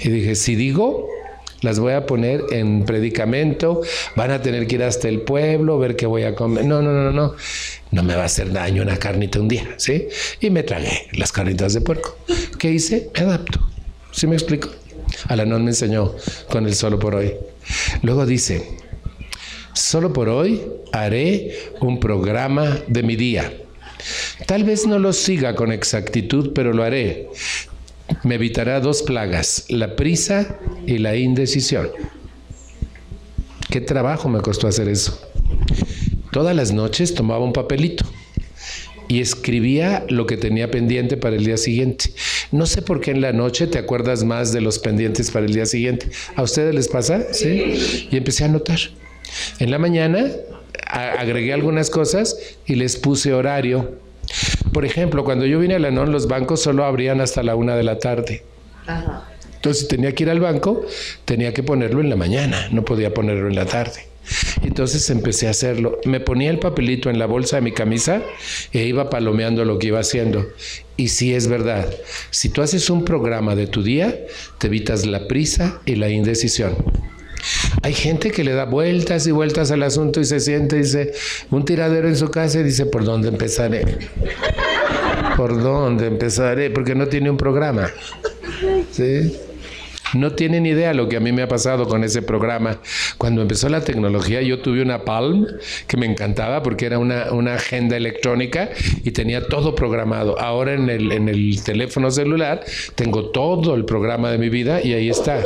[0.00, 1.08] Y dije, si digo,
[1.62, 3.80] las voy a poner en predicamento,
[4.16, 6.64] van a tener que ir hasta el pueblo, ver qué voy a comer.
[6.64, 7.34] No, no, no, no.
[7.90, 10.08] No me va a hacer daño una carnita un día, ¿sí?
[10.40, 12.16] Y me tragué las carnitas de puerco.
[12.58, 13.10] ¿Qué hice?
[13.14, 13.60] Me adapto.
[14.10, 14.68] ¿Sí me explico?
[15.28, 16.14] Alanón me enseñó
[16.48, 17.34] con el solo por hoy.
[18.02, 18.78] Luego dice,
[19.72, 23.52] solo por hoy haré un programa de mi día.
[24.46, 27.28] Tal vez no lo siga con exactitud, pero lo haré.
[28.22, 31.90] Me evitará dos plagas, la prisa y la indecisión.
[33.70, 35.18] ¿Qué trabajo me costó hacer eso?
[36.30, 38.04] Todas las noches tomaba un papelito
[39.08, 42.12] y escribía lo que tenía pendiente para el día siguiente.
[42.50, 45.52] No sé por qué en la noche te acuerdas más de los pendientes para el
[45.52, 46.08] día siguiente.
[46.36, 47.32] ¿A ustedes les pasa?
[47.32, 48.08] Sí.
[48.10, 48.78] Y empecé a anotar.
[49.58, 50.30] En la mañana
[50.86, 52.36] agregué algunas cosas
[52.66, 53.98] y les puse horario.
[54.72, 57.82] Por ejemplo, cuando yo vine a Lanón, los bancos solo abrían hasta la una de
[57.82, 58.42] la tarde.
[59.54, 60.84] Entonces, si tenía que ir al banco,
[61.24, 64.12] tenía que ponerlo en la mañana, no podía ponerlo en la tarde.
[64.62, 65.98] Entonces empecé a hacerlo.
[66.04, 68.22] Me ponía el papelito en la bolsa de mi camisa
[68.72, 70.46] e iba palomeando lo que iba haciendo.
[70.96, 71.92] Y sí es verdad,
[72.30, 74.16] si tú haces un programa de tu día,
[74.58, 76.76] te evitas la prisa y la indecisión.
[77.82, 81.12] Hay gente que le da vueltas y vueltas al asunto y se siente, dice,
[81.50, 83.98] un tiradero en su casa y dice, ¿por dónde empezaré?
[85.36, 86.70] ¿Por dónde empezaré?
[86.70, 87.90] Porque no tiene un programa.
[88.90, 89.36] ¿Sí?
[90.14, 92.80] No tienen idea lo que a mí me ha pasado con ese programa.
[93.18, 95.46] Cuando empezó la tecnología, yo tuve una Palm
[95.86, 98.70] que me encantaba porque era una, agenda electrónica
[99.04, 100.38] y tenía todo programado.
[100.38, 104.94] Ahora en el, en el teléfono celular tengo todo el programa de mi vida y
[104.94, 105.42] ahí está.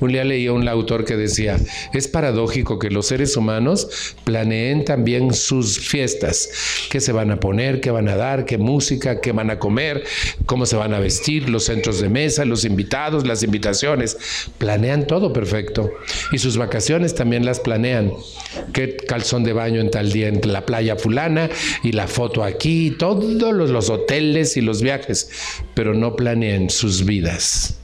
[0.00, 1.56] Un día leía un autor que decía,
[1.92, 7.80] es paradójico que los seres humanos planeen también sus fiestas, qué se van a poner,
[7.80, 10.04] qué van a dar, qué música, qué van a comer,
[10.46, 14.07] cómo se van a vestir, los centros de mesa, los invitados, las invitaciones
[14.58, 15.90] planean todo perfecto.
[16.32, 18.12] Y sus vacaciones también las planean.
[18.72, 21.50] Qué calzón de baño en tal día en la playa fulana
[21.82, 25.30] y la foto aquí, todos los, hoteles y los viajes,
[25.74, 27.78] pero no planean sus vidas.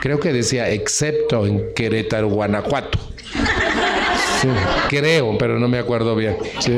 [0.00, 2.98] Creo que decía, excepto en Querétaro, Guanajuato.
[4.88, 6.36] creo, pero no me acuerdo bien.
[6.60, 6.72] ¿sí?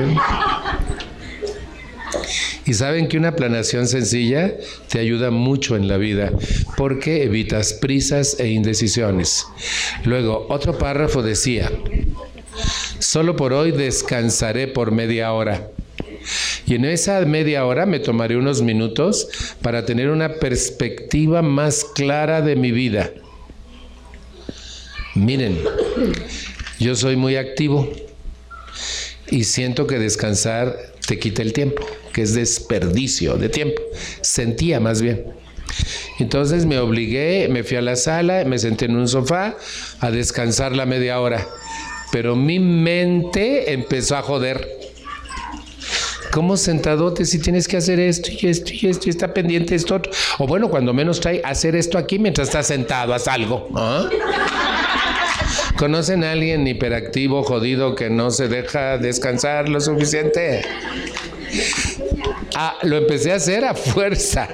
[2.66, 4.54] Y saben que una planeación sencilla
[4.88, 6.32] te ayuda mucho en la vida
[6.76, 9.46] porque evitas prisas e indecisiones.
[10.04, 11.70] Luego, otro párrafo decía,
[12.98, 15.70] solo por hoy descansaré por media hora.
[16.66, 19.28] Y en esa media hora me tomaré unos minutos
[19.60, 23.10] para tener una perspectiva más clara de mi vida.
[25.14, 25.58] Miren,
[26.80, 27.88] yo soy muy activo
[29.30, 33.83] y siento que descansar te quita el tiempo, que es desperdicio de tiempo.
[34.22, 35.24] Sentía más bien.
[36.18, 39.57] Entonces me obligué, me fui a la sala, me senté en un sofá
[40.00, 41.46] a descansar la media hora.
[42.12, 44.66] Pero mi mente empezó a joder.
[46.31, 49.96] ¿Cómo sentadote si tienes que hacer esto y esto y esto y está pendiente esto
[49.96, 50.12] otro?
[50.38, 53.68] O bueno, cuando menos trae hacer esto aquí mientras estás sentado, haz algo.
[55.77, 60.62] ¿Conocen a alguien hiperactivo, jodido, que no se deja descansar lo suficiente?
[62.54, 64.48] Ah, lo empecé a hacer a fuerza.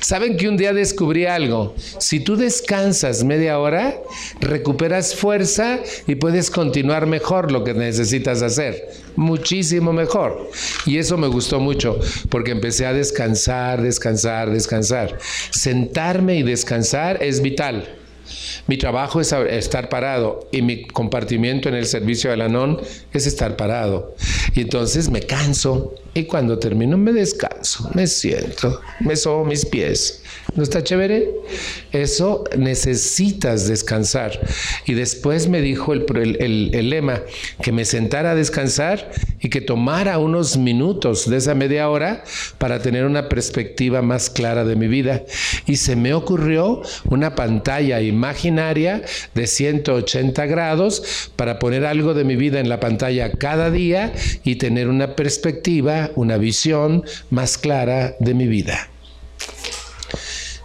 [0.00, 1.74] Saben que un día descubrí algo.
[1.98, 4.00] Si tú descansas media hora,
[4.40, 8.90] recuperas fuerza y puedes continuar mejor lo que necesitas hacer.
[9.16, 10.50] Muchísimo mejor.
[10.86, 15.18] Y eso me gustó mucho porque empecé a descansar, descansar, descansar.
[15.50, 17.96] Sentarme y descansar es vital.
[18.66, 22.80] Mi trabajo es estar parado y mi compartimiento en el servicio de la NON
[23.12, 24.14] es estar parado.
[24.54, 30.19] Y entonces me canso y cuando termino me descanso, me siento, me sobo mis pies.
[30.54, 31.30] ¿No está chévere?
[31.92, 34.40] Eso necesitas descansar.
[34.84, 36.04] Y después me dijo el,
[36.40, 37.22] el, lema,
[37.62, 42.24] que me sentara a descansar y que tomara unos minutos de esa media hora
[42.58, 45.22] para tener una perspectiva más clara de mi vida.
[45.66, 49.02] Y se me ocurrió una pantalla imaginaria
[49.34, 54.12] de 180 grados para poner algo de mi vida en la pantalla cada día
[54.44, 58.88] y tener una perspectiva, una visión más clara de mi vida.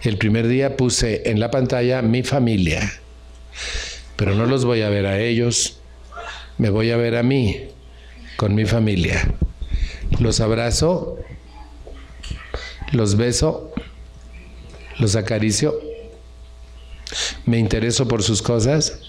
[0.06, 2.92] El primer día puse en la pantalla mi familia,
[4.14, 5.80] pero no los voy a ver a ellos,
[6.58, 7.62] me voy a ver a mí
[8.36, 9.28] con mi familia.
[10.20, 11.18] Los abrazo,
[12.92, 13.72] los beso,
[15.00, 15.74] los acaricio,
[17.44, 19.00] me intereso por sus cosas,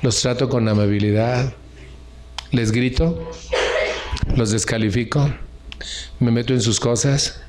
[0.00, 1.52] los trato con amabilidad,
[2.52, 3.30] les grito,
[4.34, 5.30] los descalifico,
[6.20, 7.42] me meto en sus cosas,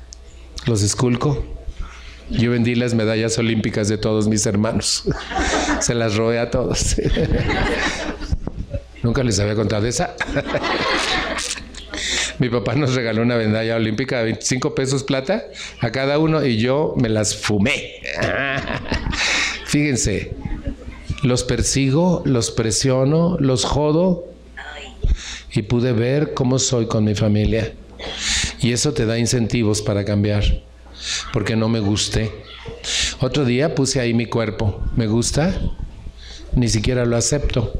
[0.66, 1.59] los esculco
[2.30, 5.04] yo vendí las medallas olímpicas de todos mis hermanos.
[5.80, 6.96] Se las robé a todos.
[9.02, 10.14] Nunca les había contado esa.
[12.38, 15.44] Mi papá nos regaló una medalla olímpica de 25 pesos plata
[15.80, 17.94] a cada uno y yo me las fumé.
[19.66, 20.32] Fíjense,
[21.22, 24.26] los persigo, los presiono, los jodo
[25.52, 27.72] y pude ver cómo soy con mi familia.
[28.60, 30.62] Y eso te da incentivos para cambiar
[31.32, 32.32] porque no me guste.
[33.20, 34.82] Otro día puse ahí mi cuerpo.
[34.96, 35.60] ¿Me gusta?
[36.54, 37.72] Ni siquiera lo acepto.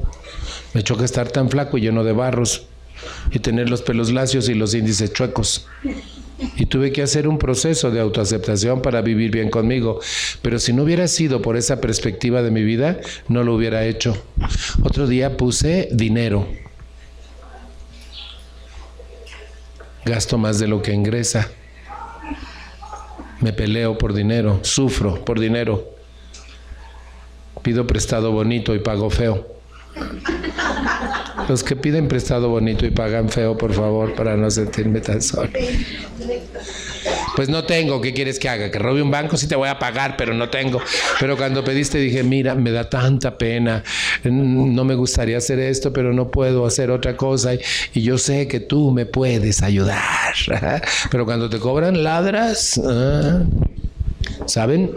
[0.73, 2.67] Me choca estar tan flaco y lleno de barros
[3.31, 5.67] y tener los pelos lacios y los índices chuecos.
[6.57, 9.99] Y tuve que hacer un proceso de autoaceptación para vivir bien conmigo.
[10.41, 14.17] Pero si no hubiera sido por esa perspectiva de mi vida, no lo hubiera hecho.
[14.81, 16.47] Otro día puse dinero.
[20.05, 21.51] Gasto más de lo que ingresa
[23.41, 25.89] me peleo por dinero, sufro por dinero,
[27.61, 29.47] pido prestado bonito y pago feo.
[31.49, 35.49] Los que piden prestado bonito y pagan feo, por favor, para no sentirme tan solo.
[37.35, 38.71] Pues no tengo, ¿qué quieres que haga?
[38.71, 40.81] Que robe un banco, sí te voy a pagar, pero no tengo.
[41.19, 43.83] Pero cuando pediste dije, mira, me da tanta pena,
[44.23, 48.59] no me gustaría hacer esto, pero no puedo hacer otra cosa y, yo sé que
[48.59, 50.33] tú me puedes ayudar.
[51.11, 53.43] Pero cuando te cobran ladras, ah,
[54.45, 54.91] ¿saben?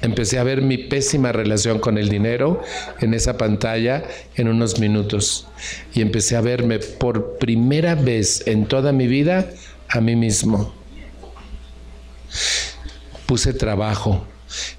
[0.00, 2.60] Empecé a ver mi pésima relación con el dinero
[3.00, 4.04] en esa pantalla
[4.36, 5.48] en unos minutos
[5.94, 9.48] y empecé a verme por primera vez en toda mi vida
[9.88, 10.72] a mí mismo.
[13.26, 14.26] Puse trabajo,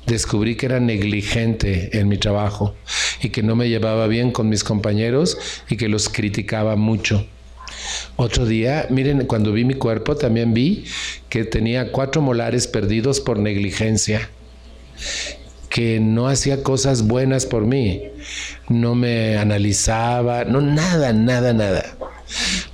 [0.06, 2.76] descubrí que era negligente en mi trabajo
[3.22, 5.38] y que no me llevaba bien con mis compañeros
[5.70, 7.26] y que los criticaba mucho.
[8.16, 10.86] Otro día, miren, cuando vi mi cuerpo también vi
[11.30, 14.30] que tenía cuatro molares perdidos por negligencia
[15.70, 18.04] que no hacía cosas buenas por mí,
[18.70, 21.98] no me analizaba, no nada, nada, nada.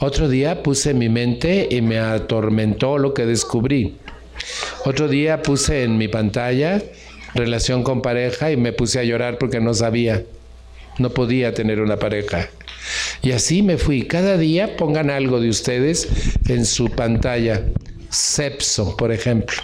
[0.04, 3.98] Otro día puse mi mente y me atormentó lo que descubrí.
[4.84, 6.82] Otro día puse en mi pantalla
[7.36, 10.24] relación con pareja y me puse a llorar porque no sabía,
[10.98, 12.50] no podía tener una pareja.
[13.22, 14.08] Y así me fui.
[14.08, 16.08] Cada día pongan algo de ustedes
[16.48, 17.64] en su pantalla.
[18.10, 19.62] Sepso, por ejemplo.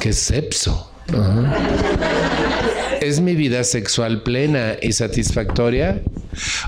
[0.00, 0.90] ¿Qué sepso?
[3.02, 6.00] ¿Es mi vida sexual plena y satisfactoria?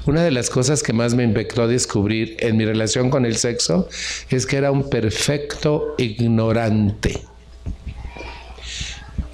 [0.05, 3.89] Una de las cosas que más me impactó descubrir en mi relación con el sexo
[4.31, 7.23] es que era un perfecto ignorante.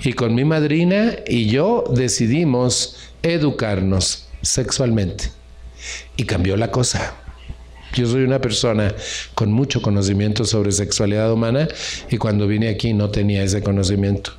[0.05, 5.31] Y con mi madrina y yo decidimos educarnos sexualmente.
[6.17, 7.15] Y cambió la cosa.
[7.95, 8.95] Yo soy una persona
[9.35, 11.67] con mucho conocimiento sobre sexualidad humana
[12.11, 14.33] y cuando vine aquí no tenía ese conocimiento.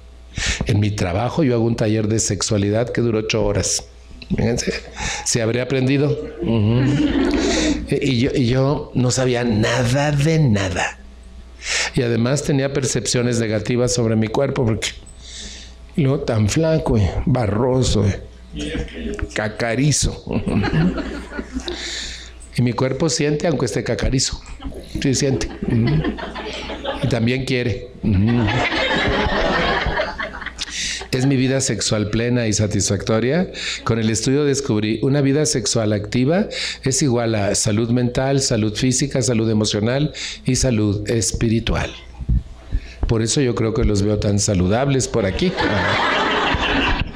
[0.67, 3.83] En mi trabajo yo hago un taller de sexualidad que duró ocho horas.
[4.35, 4.73] Fíjense,
[5.25, 6.17] se habría aprendido.
[7.89, 10.99] y, yo, y yo no sabía nada de nada.
[11.95, 14.89] Y además tenía percepciones negativas sobre mi cuerpo porque
[15.95, 18.05] luego tan flaco, barroso,
[19.33, 20.23] cacarizo.
[22.55, 24.41] Y mi cuerpo siente aunque esté cacarizo.
[25.01, 25.49] Sí siente.
[27.03, 27.89] Y también quiere.
[31.19, 33.51] ¿Es mi vida sexual plena y satisfactoria?
[33.83, 36.47] Con el estudio descubrí una vida sexual activa
[36.85, 40.13] es igual a salud mental, salud física, salud emocional
[40.45, 41.91] y salud espiritual.
[43.05, 45.51] Por eso yo creo que los veo tan saludables por aquí.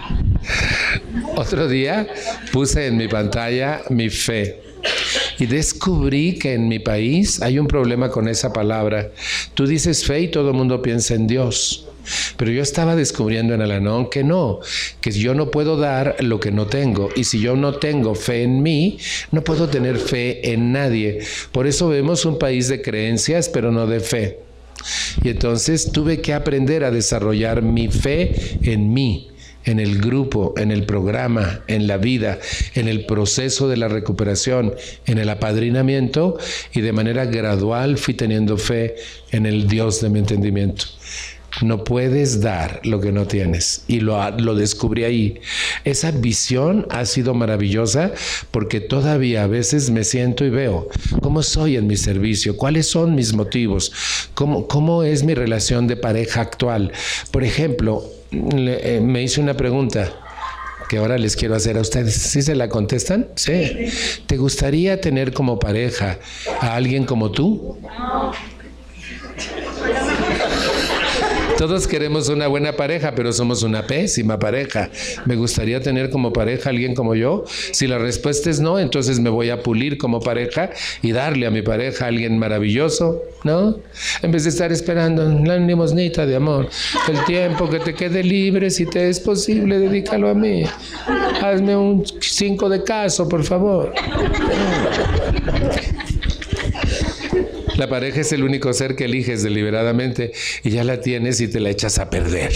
[1.37, 2.05] Otro día
[2.51, 4.59] puse en mi pantalla mi fe
[5.39, 9.11] y descubrí que en mi país hay un problema con esa palabra.
[9.53, 11.87] Tú dices fe y todo el mundo piensa en Dios.
[12.37, 14.59] Pero yo estaba descubriendo en Alanón que no,
[15.01, 17.09] que yo no puedo dar lo que no tengo.
[17.15, 18.97] Y si yo no tengo fe en mí,
[19.31, 21.19] no puedo tener fe en nadie.
[21.51, 24.39] Por eso vemos un país de creencias, pero no de fe.
[25.23, 29.29] Y entonces tuve que aprender a desarrollar mi fe en mí
[29.65, 32.39] en el grupo, en el programa, en la vida,
[32.75, 34.73] en el proceso de la recuperación,
[35.05, 36.37] en el apadrinamiento
[36.73, 38.95] y de manera gradual fui teniendo fe
[39.31, 40.85] en el Dios de mi entendimiento.
[41.61, 43.83] No puedes dar lo que no tienes.
[43.87, 45.39] Y lo, lo, descubrí ahí.
[45.83, 48.11] Esa visión ha sido maravillosa
[48.51, 50.89] porque todavía a veces me siento y veo
[51.21, 53.91] cómo soy en mi servicio, cuáles son mis motivos,
[54.33, 56.91] cómo, cómo es mi relación de pareja actual.
[57.31, 60.11] Por ejemplo, eh, me hice una pregunta
[60.89, 62.13] que ahora les quiero hacer a ustedes.
[62.13, 63.27] ¿Sí se la contestan?
[63.35, 63.89] Sí.
[64.27, 66.19] ¿Te gustaría tener como pareja
[66.59, 67.77] a alguien como tú?
[71.57, 74.89] Todos queremos una buena pareja, pero somos una pésima pareja.
[75.25, 77.45] ¿Me gustaría tener como pareja alguien como yo?
[77.71, 81.51] Si la respuesta es no, entonces me voy a pulir como pareja y darle a
[81.51, 83.77] mi pareja a alguien maravilloso, ¿no?
[84.21, 86.69] En vez de estar esperando la limosnita de amor,
[87.07, 90.63] el tiempo que te quede libre, si te es posible, dedícalo a mí.
[91.41, 93.93] Hazme un cinco de caso, por favor.
[97.83, 100.31] La pareja es el único ser que eliges deliberadamente
[100.63, 102.53] y ya la tienes y te la echas a perder.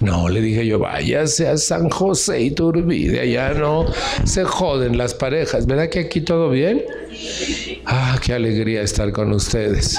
[0.00, 3.84] No, le dije yo, váyase a San José y Turbide, allá no
[4.24, 5.66] se joden las parejas.
[5.66, 6.82] ¿Verdad que aquí todo bien?
[7.84, 9.98] Ah, qué alegría estar con ustedes.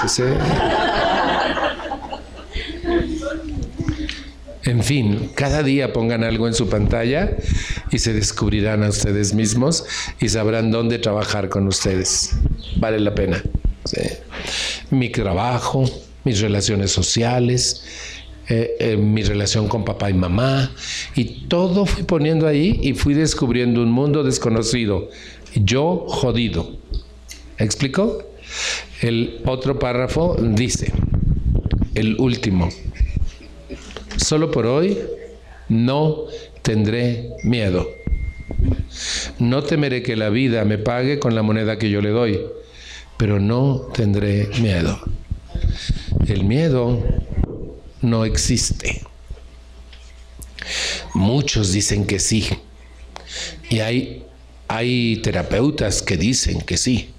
[4.63, 7.37] En fin, cada día pongan algo en su pantalla
[7.91, 9.85] y se descubrirán a ustedes mismos
[10.19, 12.31] y sabrán dónde trabajar con ustedes.
[12.77, 13.43] Vale la pena
[14.89, 15.85] mi trabajo,
[16.23, 17.83] mis relaciones sociales,
[18.49, 20.71] eh, eh, mi relación con papá y mamá,
[21.15, 25.09] y todo fui poniendo ahí y fui descubriendo un mundo desconocido.
[25.55, 26.77] Yo jodido.
[27.57, 28.23] ¿Explico?
[29.01, 30.91] El otro párrafo dice,
[31.93, 32.69] el último,
[34.17, 34.97] solo por hoy
[35.67, 36.25] no
[36.61, 37.87] tendré miedo.
[39.37, 42.39] No temeré que la vida me pague con la moneda que yo le doy
[43.19, 44.97] pero no tendré miedo.
[46.25, 47.03] El miedo
[48.01, 49.03] no existe.
[51.13, 52.47] Muchos dicen que sí.
[53.69, 54.23] Y hay,
[54.69, 57.09] hay terapeutas que dicen que sí.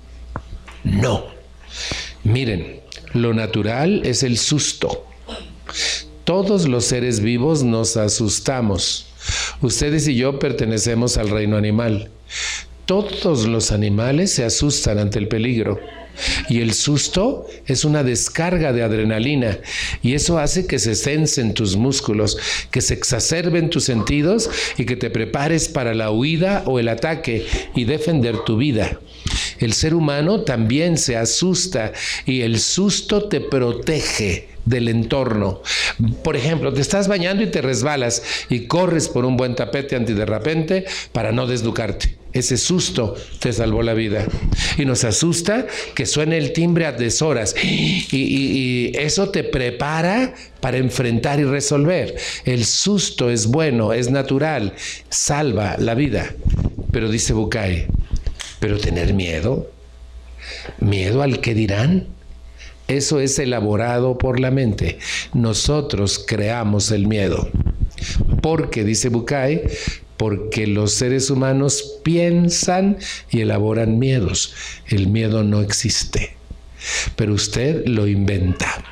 [0.84, 1.26] No.
[2.24, 2.80] Miren,
[3.12, 5.04] lo natural es el susto.
[6.24, 9.04] Todos los seres vivos nos asustamos.
[9.60, 12.08] Ustedes y yo pertenecemos al reino animal.
[12.90, 15.78] Todos los animales se asustan ante el peligro.
[16.48, 19.60] Y el susto es una descarga de adrenalina
[20.02, 22.36] y eso hace que se sensen tus músculos,
[22.72, 27.46] que se exacerben tus sentidos y que te prepares para la huida o el ataque
[27.76, 28.98] y defender tu vida.
[29.60, 31.92] El ser humano también se asusta
[32.26, 35.62] y el susto te protege del entorno.
[36.24, 40.86] Por ejemplo, te estás bañando y te resbalas y corres por un buen tapete antiderrapente
[41.12, 42.19] para no desnucarte.
[42.32, 44.26] Ese susto te salvó la vida.
[44.78, 47.54] Y nos asusta que suene el timbre a deshoras.
[47.62, 52.16] Y, y, eso te prepara para enfrentar y resolver.
[52.44, 54.74] El susto es bueno, es natural,
[55.08, 56.34] salva la vida.
[56.92, 57.86] Pero dice Bukai,
[58.58, 59.70] Pero tener miedo,
[60.78, 62.08] miedo al que dirán,
[62.90, 64.98] eso es elaborado por la mente.
[65.32, 67.48] Nosotros creamos el miedo.
[68.42, 69.62] Porque, dice Bukai,
[70.20, 72.98] porque los seres humanos piensan
[73.30, 74.52] y elaboran miedos.
[74.86, 76.36] El miedo no existe,
[77.16, 78.84] pero usted lo inventa.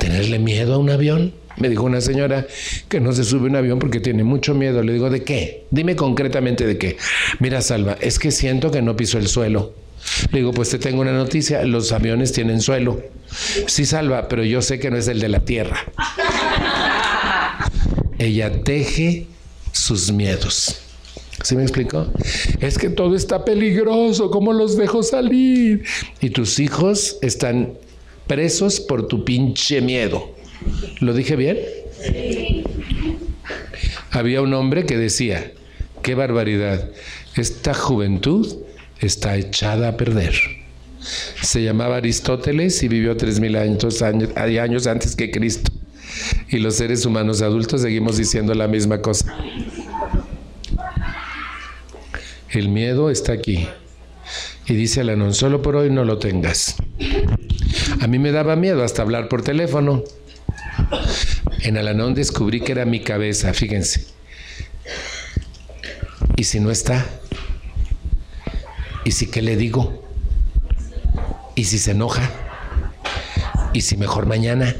[0.00, 1.34] ¿Tenerle miedo a un avión?
[1.58, 2.46] Me dijo una señora
[2.88, 4.82] que no se sube un avión porque tiene mucho miedo.
[4.82, 5.66] Le digo, ¿de qué?
[5.70, 6.96] Dime concretamente de qué.
[7.38, 9.74] Mira, Salva, es que siento que no piso el suelo.
[10.32, 13.02] Le digo, pues te tengo una noticia, los aviones tienen suelo.
[13.66, 15.84] Sí, Salva, pero yo sé que no es el de la tierra.
[18.18, 19.26] Ella teje
[19.74, 20.76] sus miedos.
[21.42, 22.06] ¿Sí me explicó?
[22.60, 25.84] Es que todo está peligroso, ¿cómo los dejo salir?
[26.20, 27.74] Y tus hijos están
[28.26, 30.32] presos por tu pinche miedo.
[31.00, 31.58] ¿Lo dije bien?
[34.10, 35.52] Había un hombre que decía,
[36.02, 36.88] qué barbaridad,
[37.36, 38.56] esta juventud
[39.00, 40.34] está echada a perder.
[41.42, 45.70] Se llamaba Aristóteles y vivió tres mil años, años antes que Cristo.
[46.48, 49.34] Y los seres humanos adultos seguimos diciendo la misma cosa.
[52.50, 53.68] El miedo está aquí.
[54.66, 56.76] Y dice Alanón, solo por hoy no lo tengas.
[58.00, 60.04] A mí me daba miedo hasta hablar por teléfono.
[61.62, 64.06] En Alanón descubrí que era mi cabeza, fíjense.
[66.36, 67.06] ¿Y si no está?
[69.04, 70.02] ¿Y si qué le digo?
[71.54, 72.30] ¿Y si se enoja?
[73.72, 74.74] ¿Y si mejor mañana?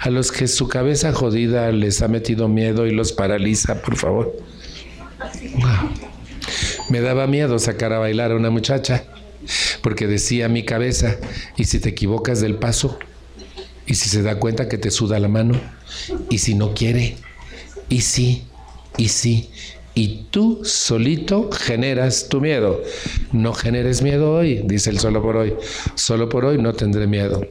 [0.00, 4.34] A los que su cabeza jodida les ha metido miedo y los paraliza, por favor.
[6.88, 9.04] Me daba miedo sacar a bailar a una muchacha,
[9.82, 11.18] porque decía mi cabeza,
[11.56, 12.98] ¿y si te equivocas del paso?
[13.86, 15.60] ¿Y si se da cuenta que te suda la mano?
[16.30, 17.16] ¿Y si no quiere?
[17.90, 18.44] ¿Y si?
[18.96, 19.50] ¿Y si?
[20.00, 22.80] Y tú solito generas tu miedo.
[23.32, 25.52] No generes miedo hoy, dice el solo por hoy.
[25.94, 27.46] Solo por hoy no tendré miedo.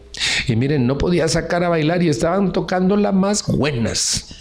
[0.47, 4.35] Y miren, no podía sacar a bailar y estaban tocando las más buenas.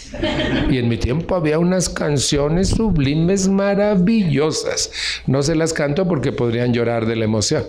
[0.71, 4.91] Y en mi tiempo había unas canciones sublimes maravillosas.
[5.27, 7.65] No se las canto porque podrían llorar de la emoción.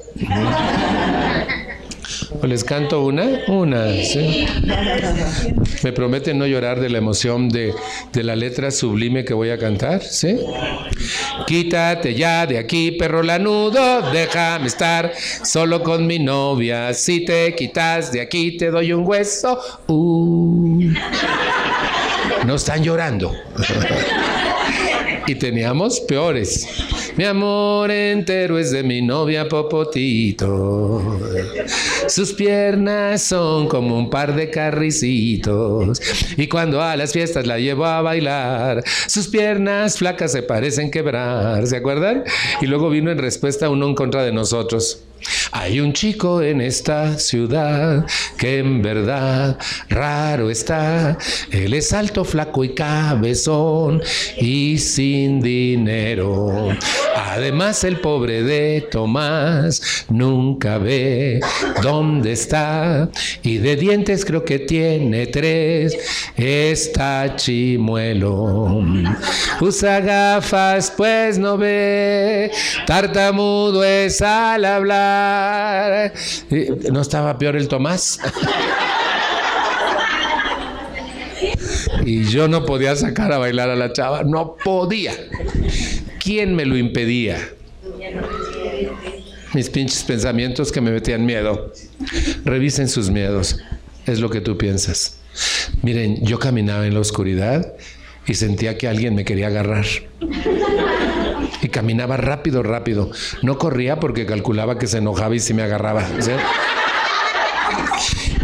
[2.42, 3.42] ¿O les canto una?
[3.48, 4.46] Una, ¿sí?
[5.84, 7.74] ¿Me prometen no llorar de la emoción de,
[8.14, 10.02] de la letra sublime que voy a cantar?
[10.02, 10.38] ¿Sí?
[11.48, 15.12] Quítate ya de aquí, perro lanudo, déjame estar
[15.44, 16.94] solo con mi novia.
[16.94, 19.60] Si te quitas de aquí, te doy un hueso.
[19.88, 20.92] Uh.
[22.46, 23.34] No están llorando.
[25.28, 26.68] Y teníamos peores.
[27.18, 31.20] Mi amor entero es de mi novia Popotito.
[32.08, 36.02] Sus piernas son como un par de carricitos.
[36.38, 41.68] Y cuando a las fiestas la llevo a bailar, sus piernas flacas se parecen quebrar.
[41.68, 42.24] ¿Se acuerdan?
[42.62, 45.04] Y luego vino en respuesta uno en contra de nosotros.
[45.52, 48.06] Hay un chico en esta ciudad
[48.38, 49.58] que en verdad
[49.90, 51.18] raro está.
[51.52, 54.02] Él es alto, flaco y cabezón
[54.38, 56.70] y sin dinero.
[57.16, 61.40] Además el pobre de Tomás nunca ve
[61.82, 63.10] dónde está
[63.42, 65.98] y de dientes creo que tiene tres.
[66.38, 68.84] Está chimuelo.
[69.60, 72.52] Usa gafas pues no ve.
[72.86, 75.09] Tartamudo es al hablar
[76.92, 78.20] ¿No estaba peor el Tomás?
[82.06, 85.14] y yo no podía sacar a bailar a la chava, no podía.
[86.20, 87.38] ¿Quién me lo impedía?
[89.54, 91.72] Mis pinches pensamientos que me metían miedo.
[92.46, 93.60] Revisen sus miedos,
[94.06, 95.20] es lo que tú piensas.
[95.82, 97.74] Miren, yo caminaba en la oscuridad
[98.28, 99.86] y sentía que alguien me quería agarrar
[101.70, 103.10] caminaba rápido, rápido.
[103.42, 106.06] No corría porque calculaba que se enojaba y se me agarraba.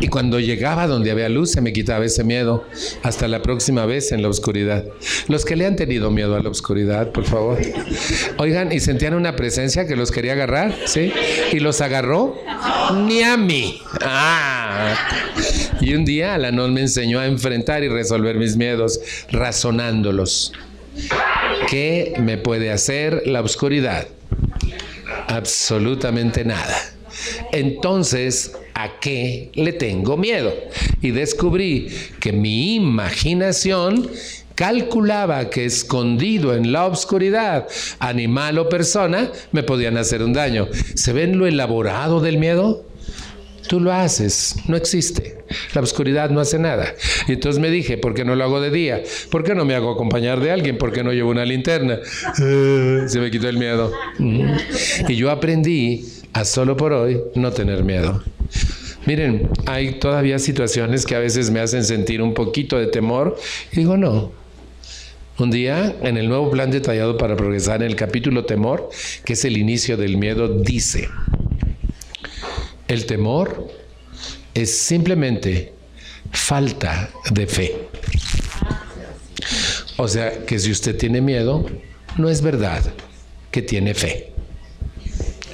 [0.01, 2.65] Y cuando llegaba donde había luz se me quitaba ese miedo.
[3.03, 4.85] Hasta la próxima vez en la oscuridad.
[5.27, 7.59] Los que le han tenido miedo a la oscuridad, por favor.
[8.37, 11.13] Oigan, y sentían una presencia que los quería agarrar, ¿sí?
[11.51, 12.35] Y los agarró.
[13.05, 13.81] Ni a mí.
[14.01, 14.95] Ah.
[15.81, 18.99] Y un día Alanón me enseñó a enfrentar y resolver mis miedos
[19.31, 20.51] razonándolos.
[21.67, 24.07] ¿Qué me puede hacer la oscuridad?
[25.27, 26.77] Absolutamente nada.
[27.51, 30.53] Entonces, ¿a qué le tengo miedo?
[31.01, 31.87] Y descubrí
[32.19, 34.09] que mi imaginación
[34.53, 37.67] calculaba que escondido en la oscuridad,
[37.99, 40.67] animal o persona, me podían hacer un daño.
[40.93, 42.85] ¿Se ven lo elaborado del miedo?
[43.67, 45.37] Tú lo haces, no existe.
[45.73, 46.93] La oscuridad no hace nada.
[47.27, 49.01] Y entonces me dije, ¿por qué no lo hago de día?
[49.29, 50.77] ¿Por qué no me hago acompañar de alguien?
[50.77, 51.99] ¿Por qué no llevo una linterna?
[52.35, 53.91] Se me quitó el miedo.
[55.07, 58.23] Y yo aprendí a solo por hoy no tener miedo.
[59.05, 63.37] Miren, hay todavía situaciones que a veces me hacen sentir un poquito de temor.
[63.71, 64.31] Y digo, no,
[65.37, 68.89] un día, en el nuevo plan detallado para progresar, en el capítulo temor,
[69.25, 71.09] que es el inicio del miedo, dice,
[72.87, 73.67] el temor
[74.53, 75.73] es simplemente
[76.31, 77.75] falta de fe.
[79.97, 81.65] O sea, que si usted tiene miedo,
[82.17, 82.83] no es verdad
[83.51, 84.31] que tiene fe.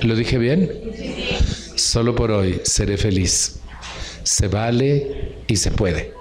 [0.02, 0.72] ¿Lo dije bien?
[1.76, 3.60] Solo por hoy seré feliz.
[4.24, 6.14] Se vale y se puede.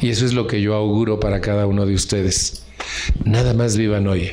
[0.00, 2.62] Y eso es lo que yo auguro para cada uno de ustedes.
[3.24, 4.32] Nada más vivan hoy,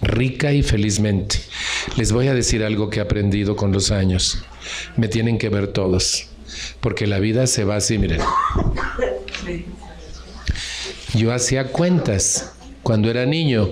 [0.00, 1.40] rica y felizmente.
[1.96, 4.44] Les voy a decir algo que he aprendido con los años.
[4.96, 6.26] Me tienen que ver todos,
[6.80, 8.20] porque la vida se va así, miren.
[11.14, 12.52] Yo hacía cuentas
[12.82, 13.68] cuando era niño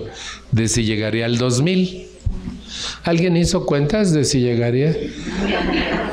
[0.51, 2.07] de si llegaría al 2000.
[3.03, 4.95] ¿Alguien hizo cuentas de si llegaría?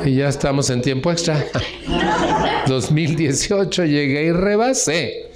[0.05, 1.45] Y ya estamos en tiempo extra.
[2.67, 5.31] 2018 llegué y rebasé.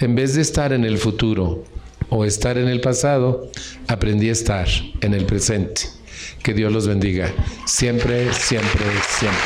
[0.00, 1.64] En vez de estar en el futuro,
[2.10, 3.50] o estar en el pasado,
[3.86, 4.68] aprendí a estar
[5.00, 5.82] en el presente.
[6.48, 7.30] Que Dios los bendiga.
[7.66, 9.38] Siempre, siempre, siempre.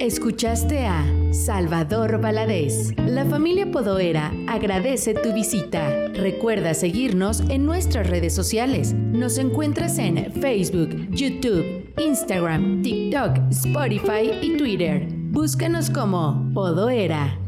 [0.00, 2.90] Escuchaste a Salvador Valadez.
[3.06, 6.08] La familia Podoera agradece tu visita.
[6.14, 8.94] Recuerda seguirnos en nuestras redes sociales.
[8.94, 15.06] Nos encuentras en Facebook, YouTube, Instagram, TikTok, Spotify y Twitter.
[15.30, 17.43] Búscanos como Podoera.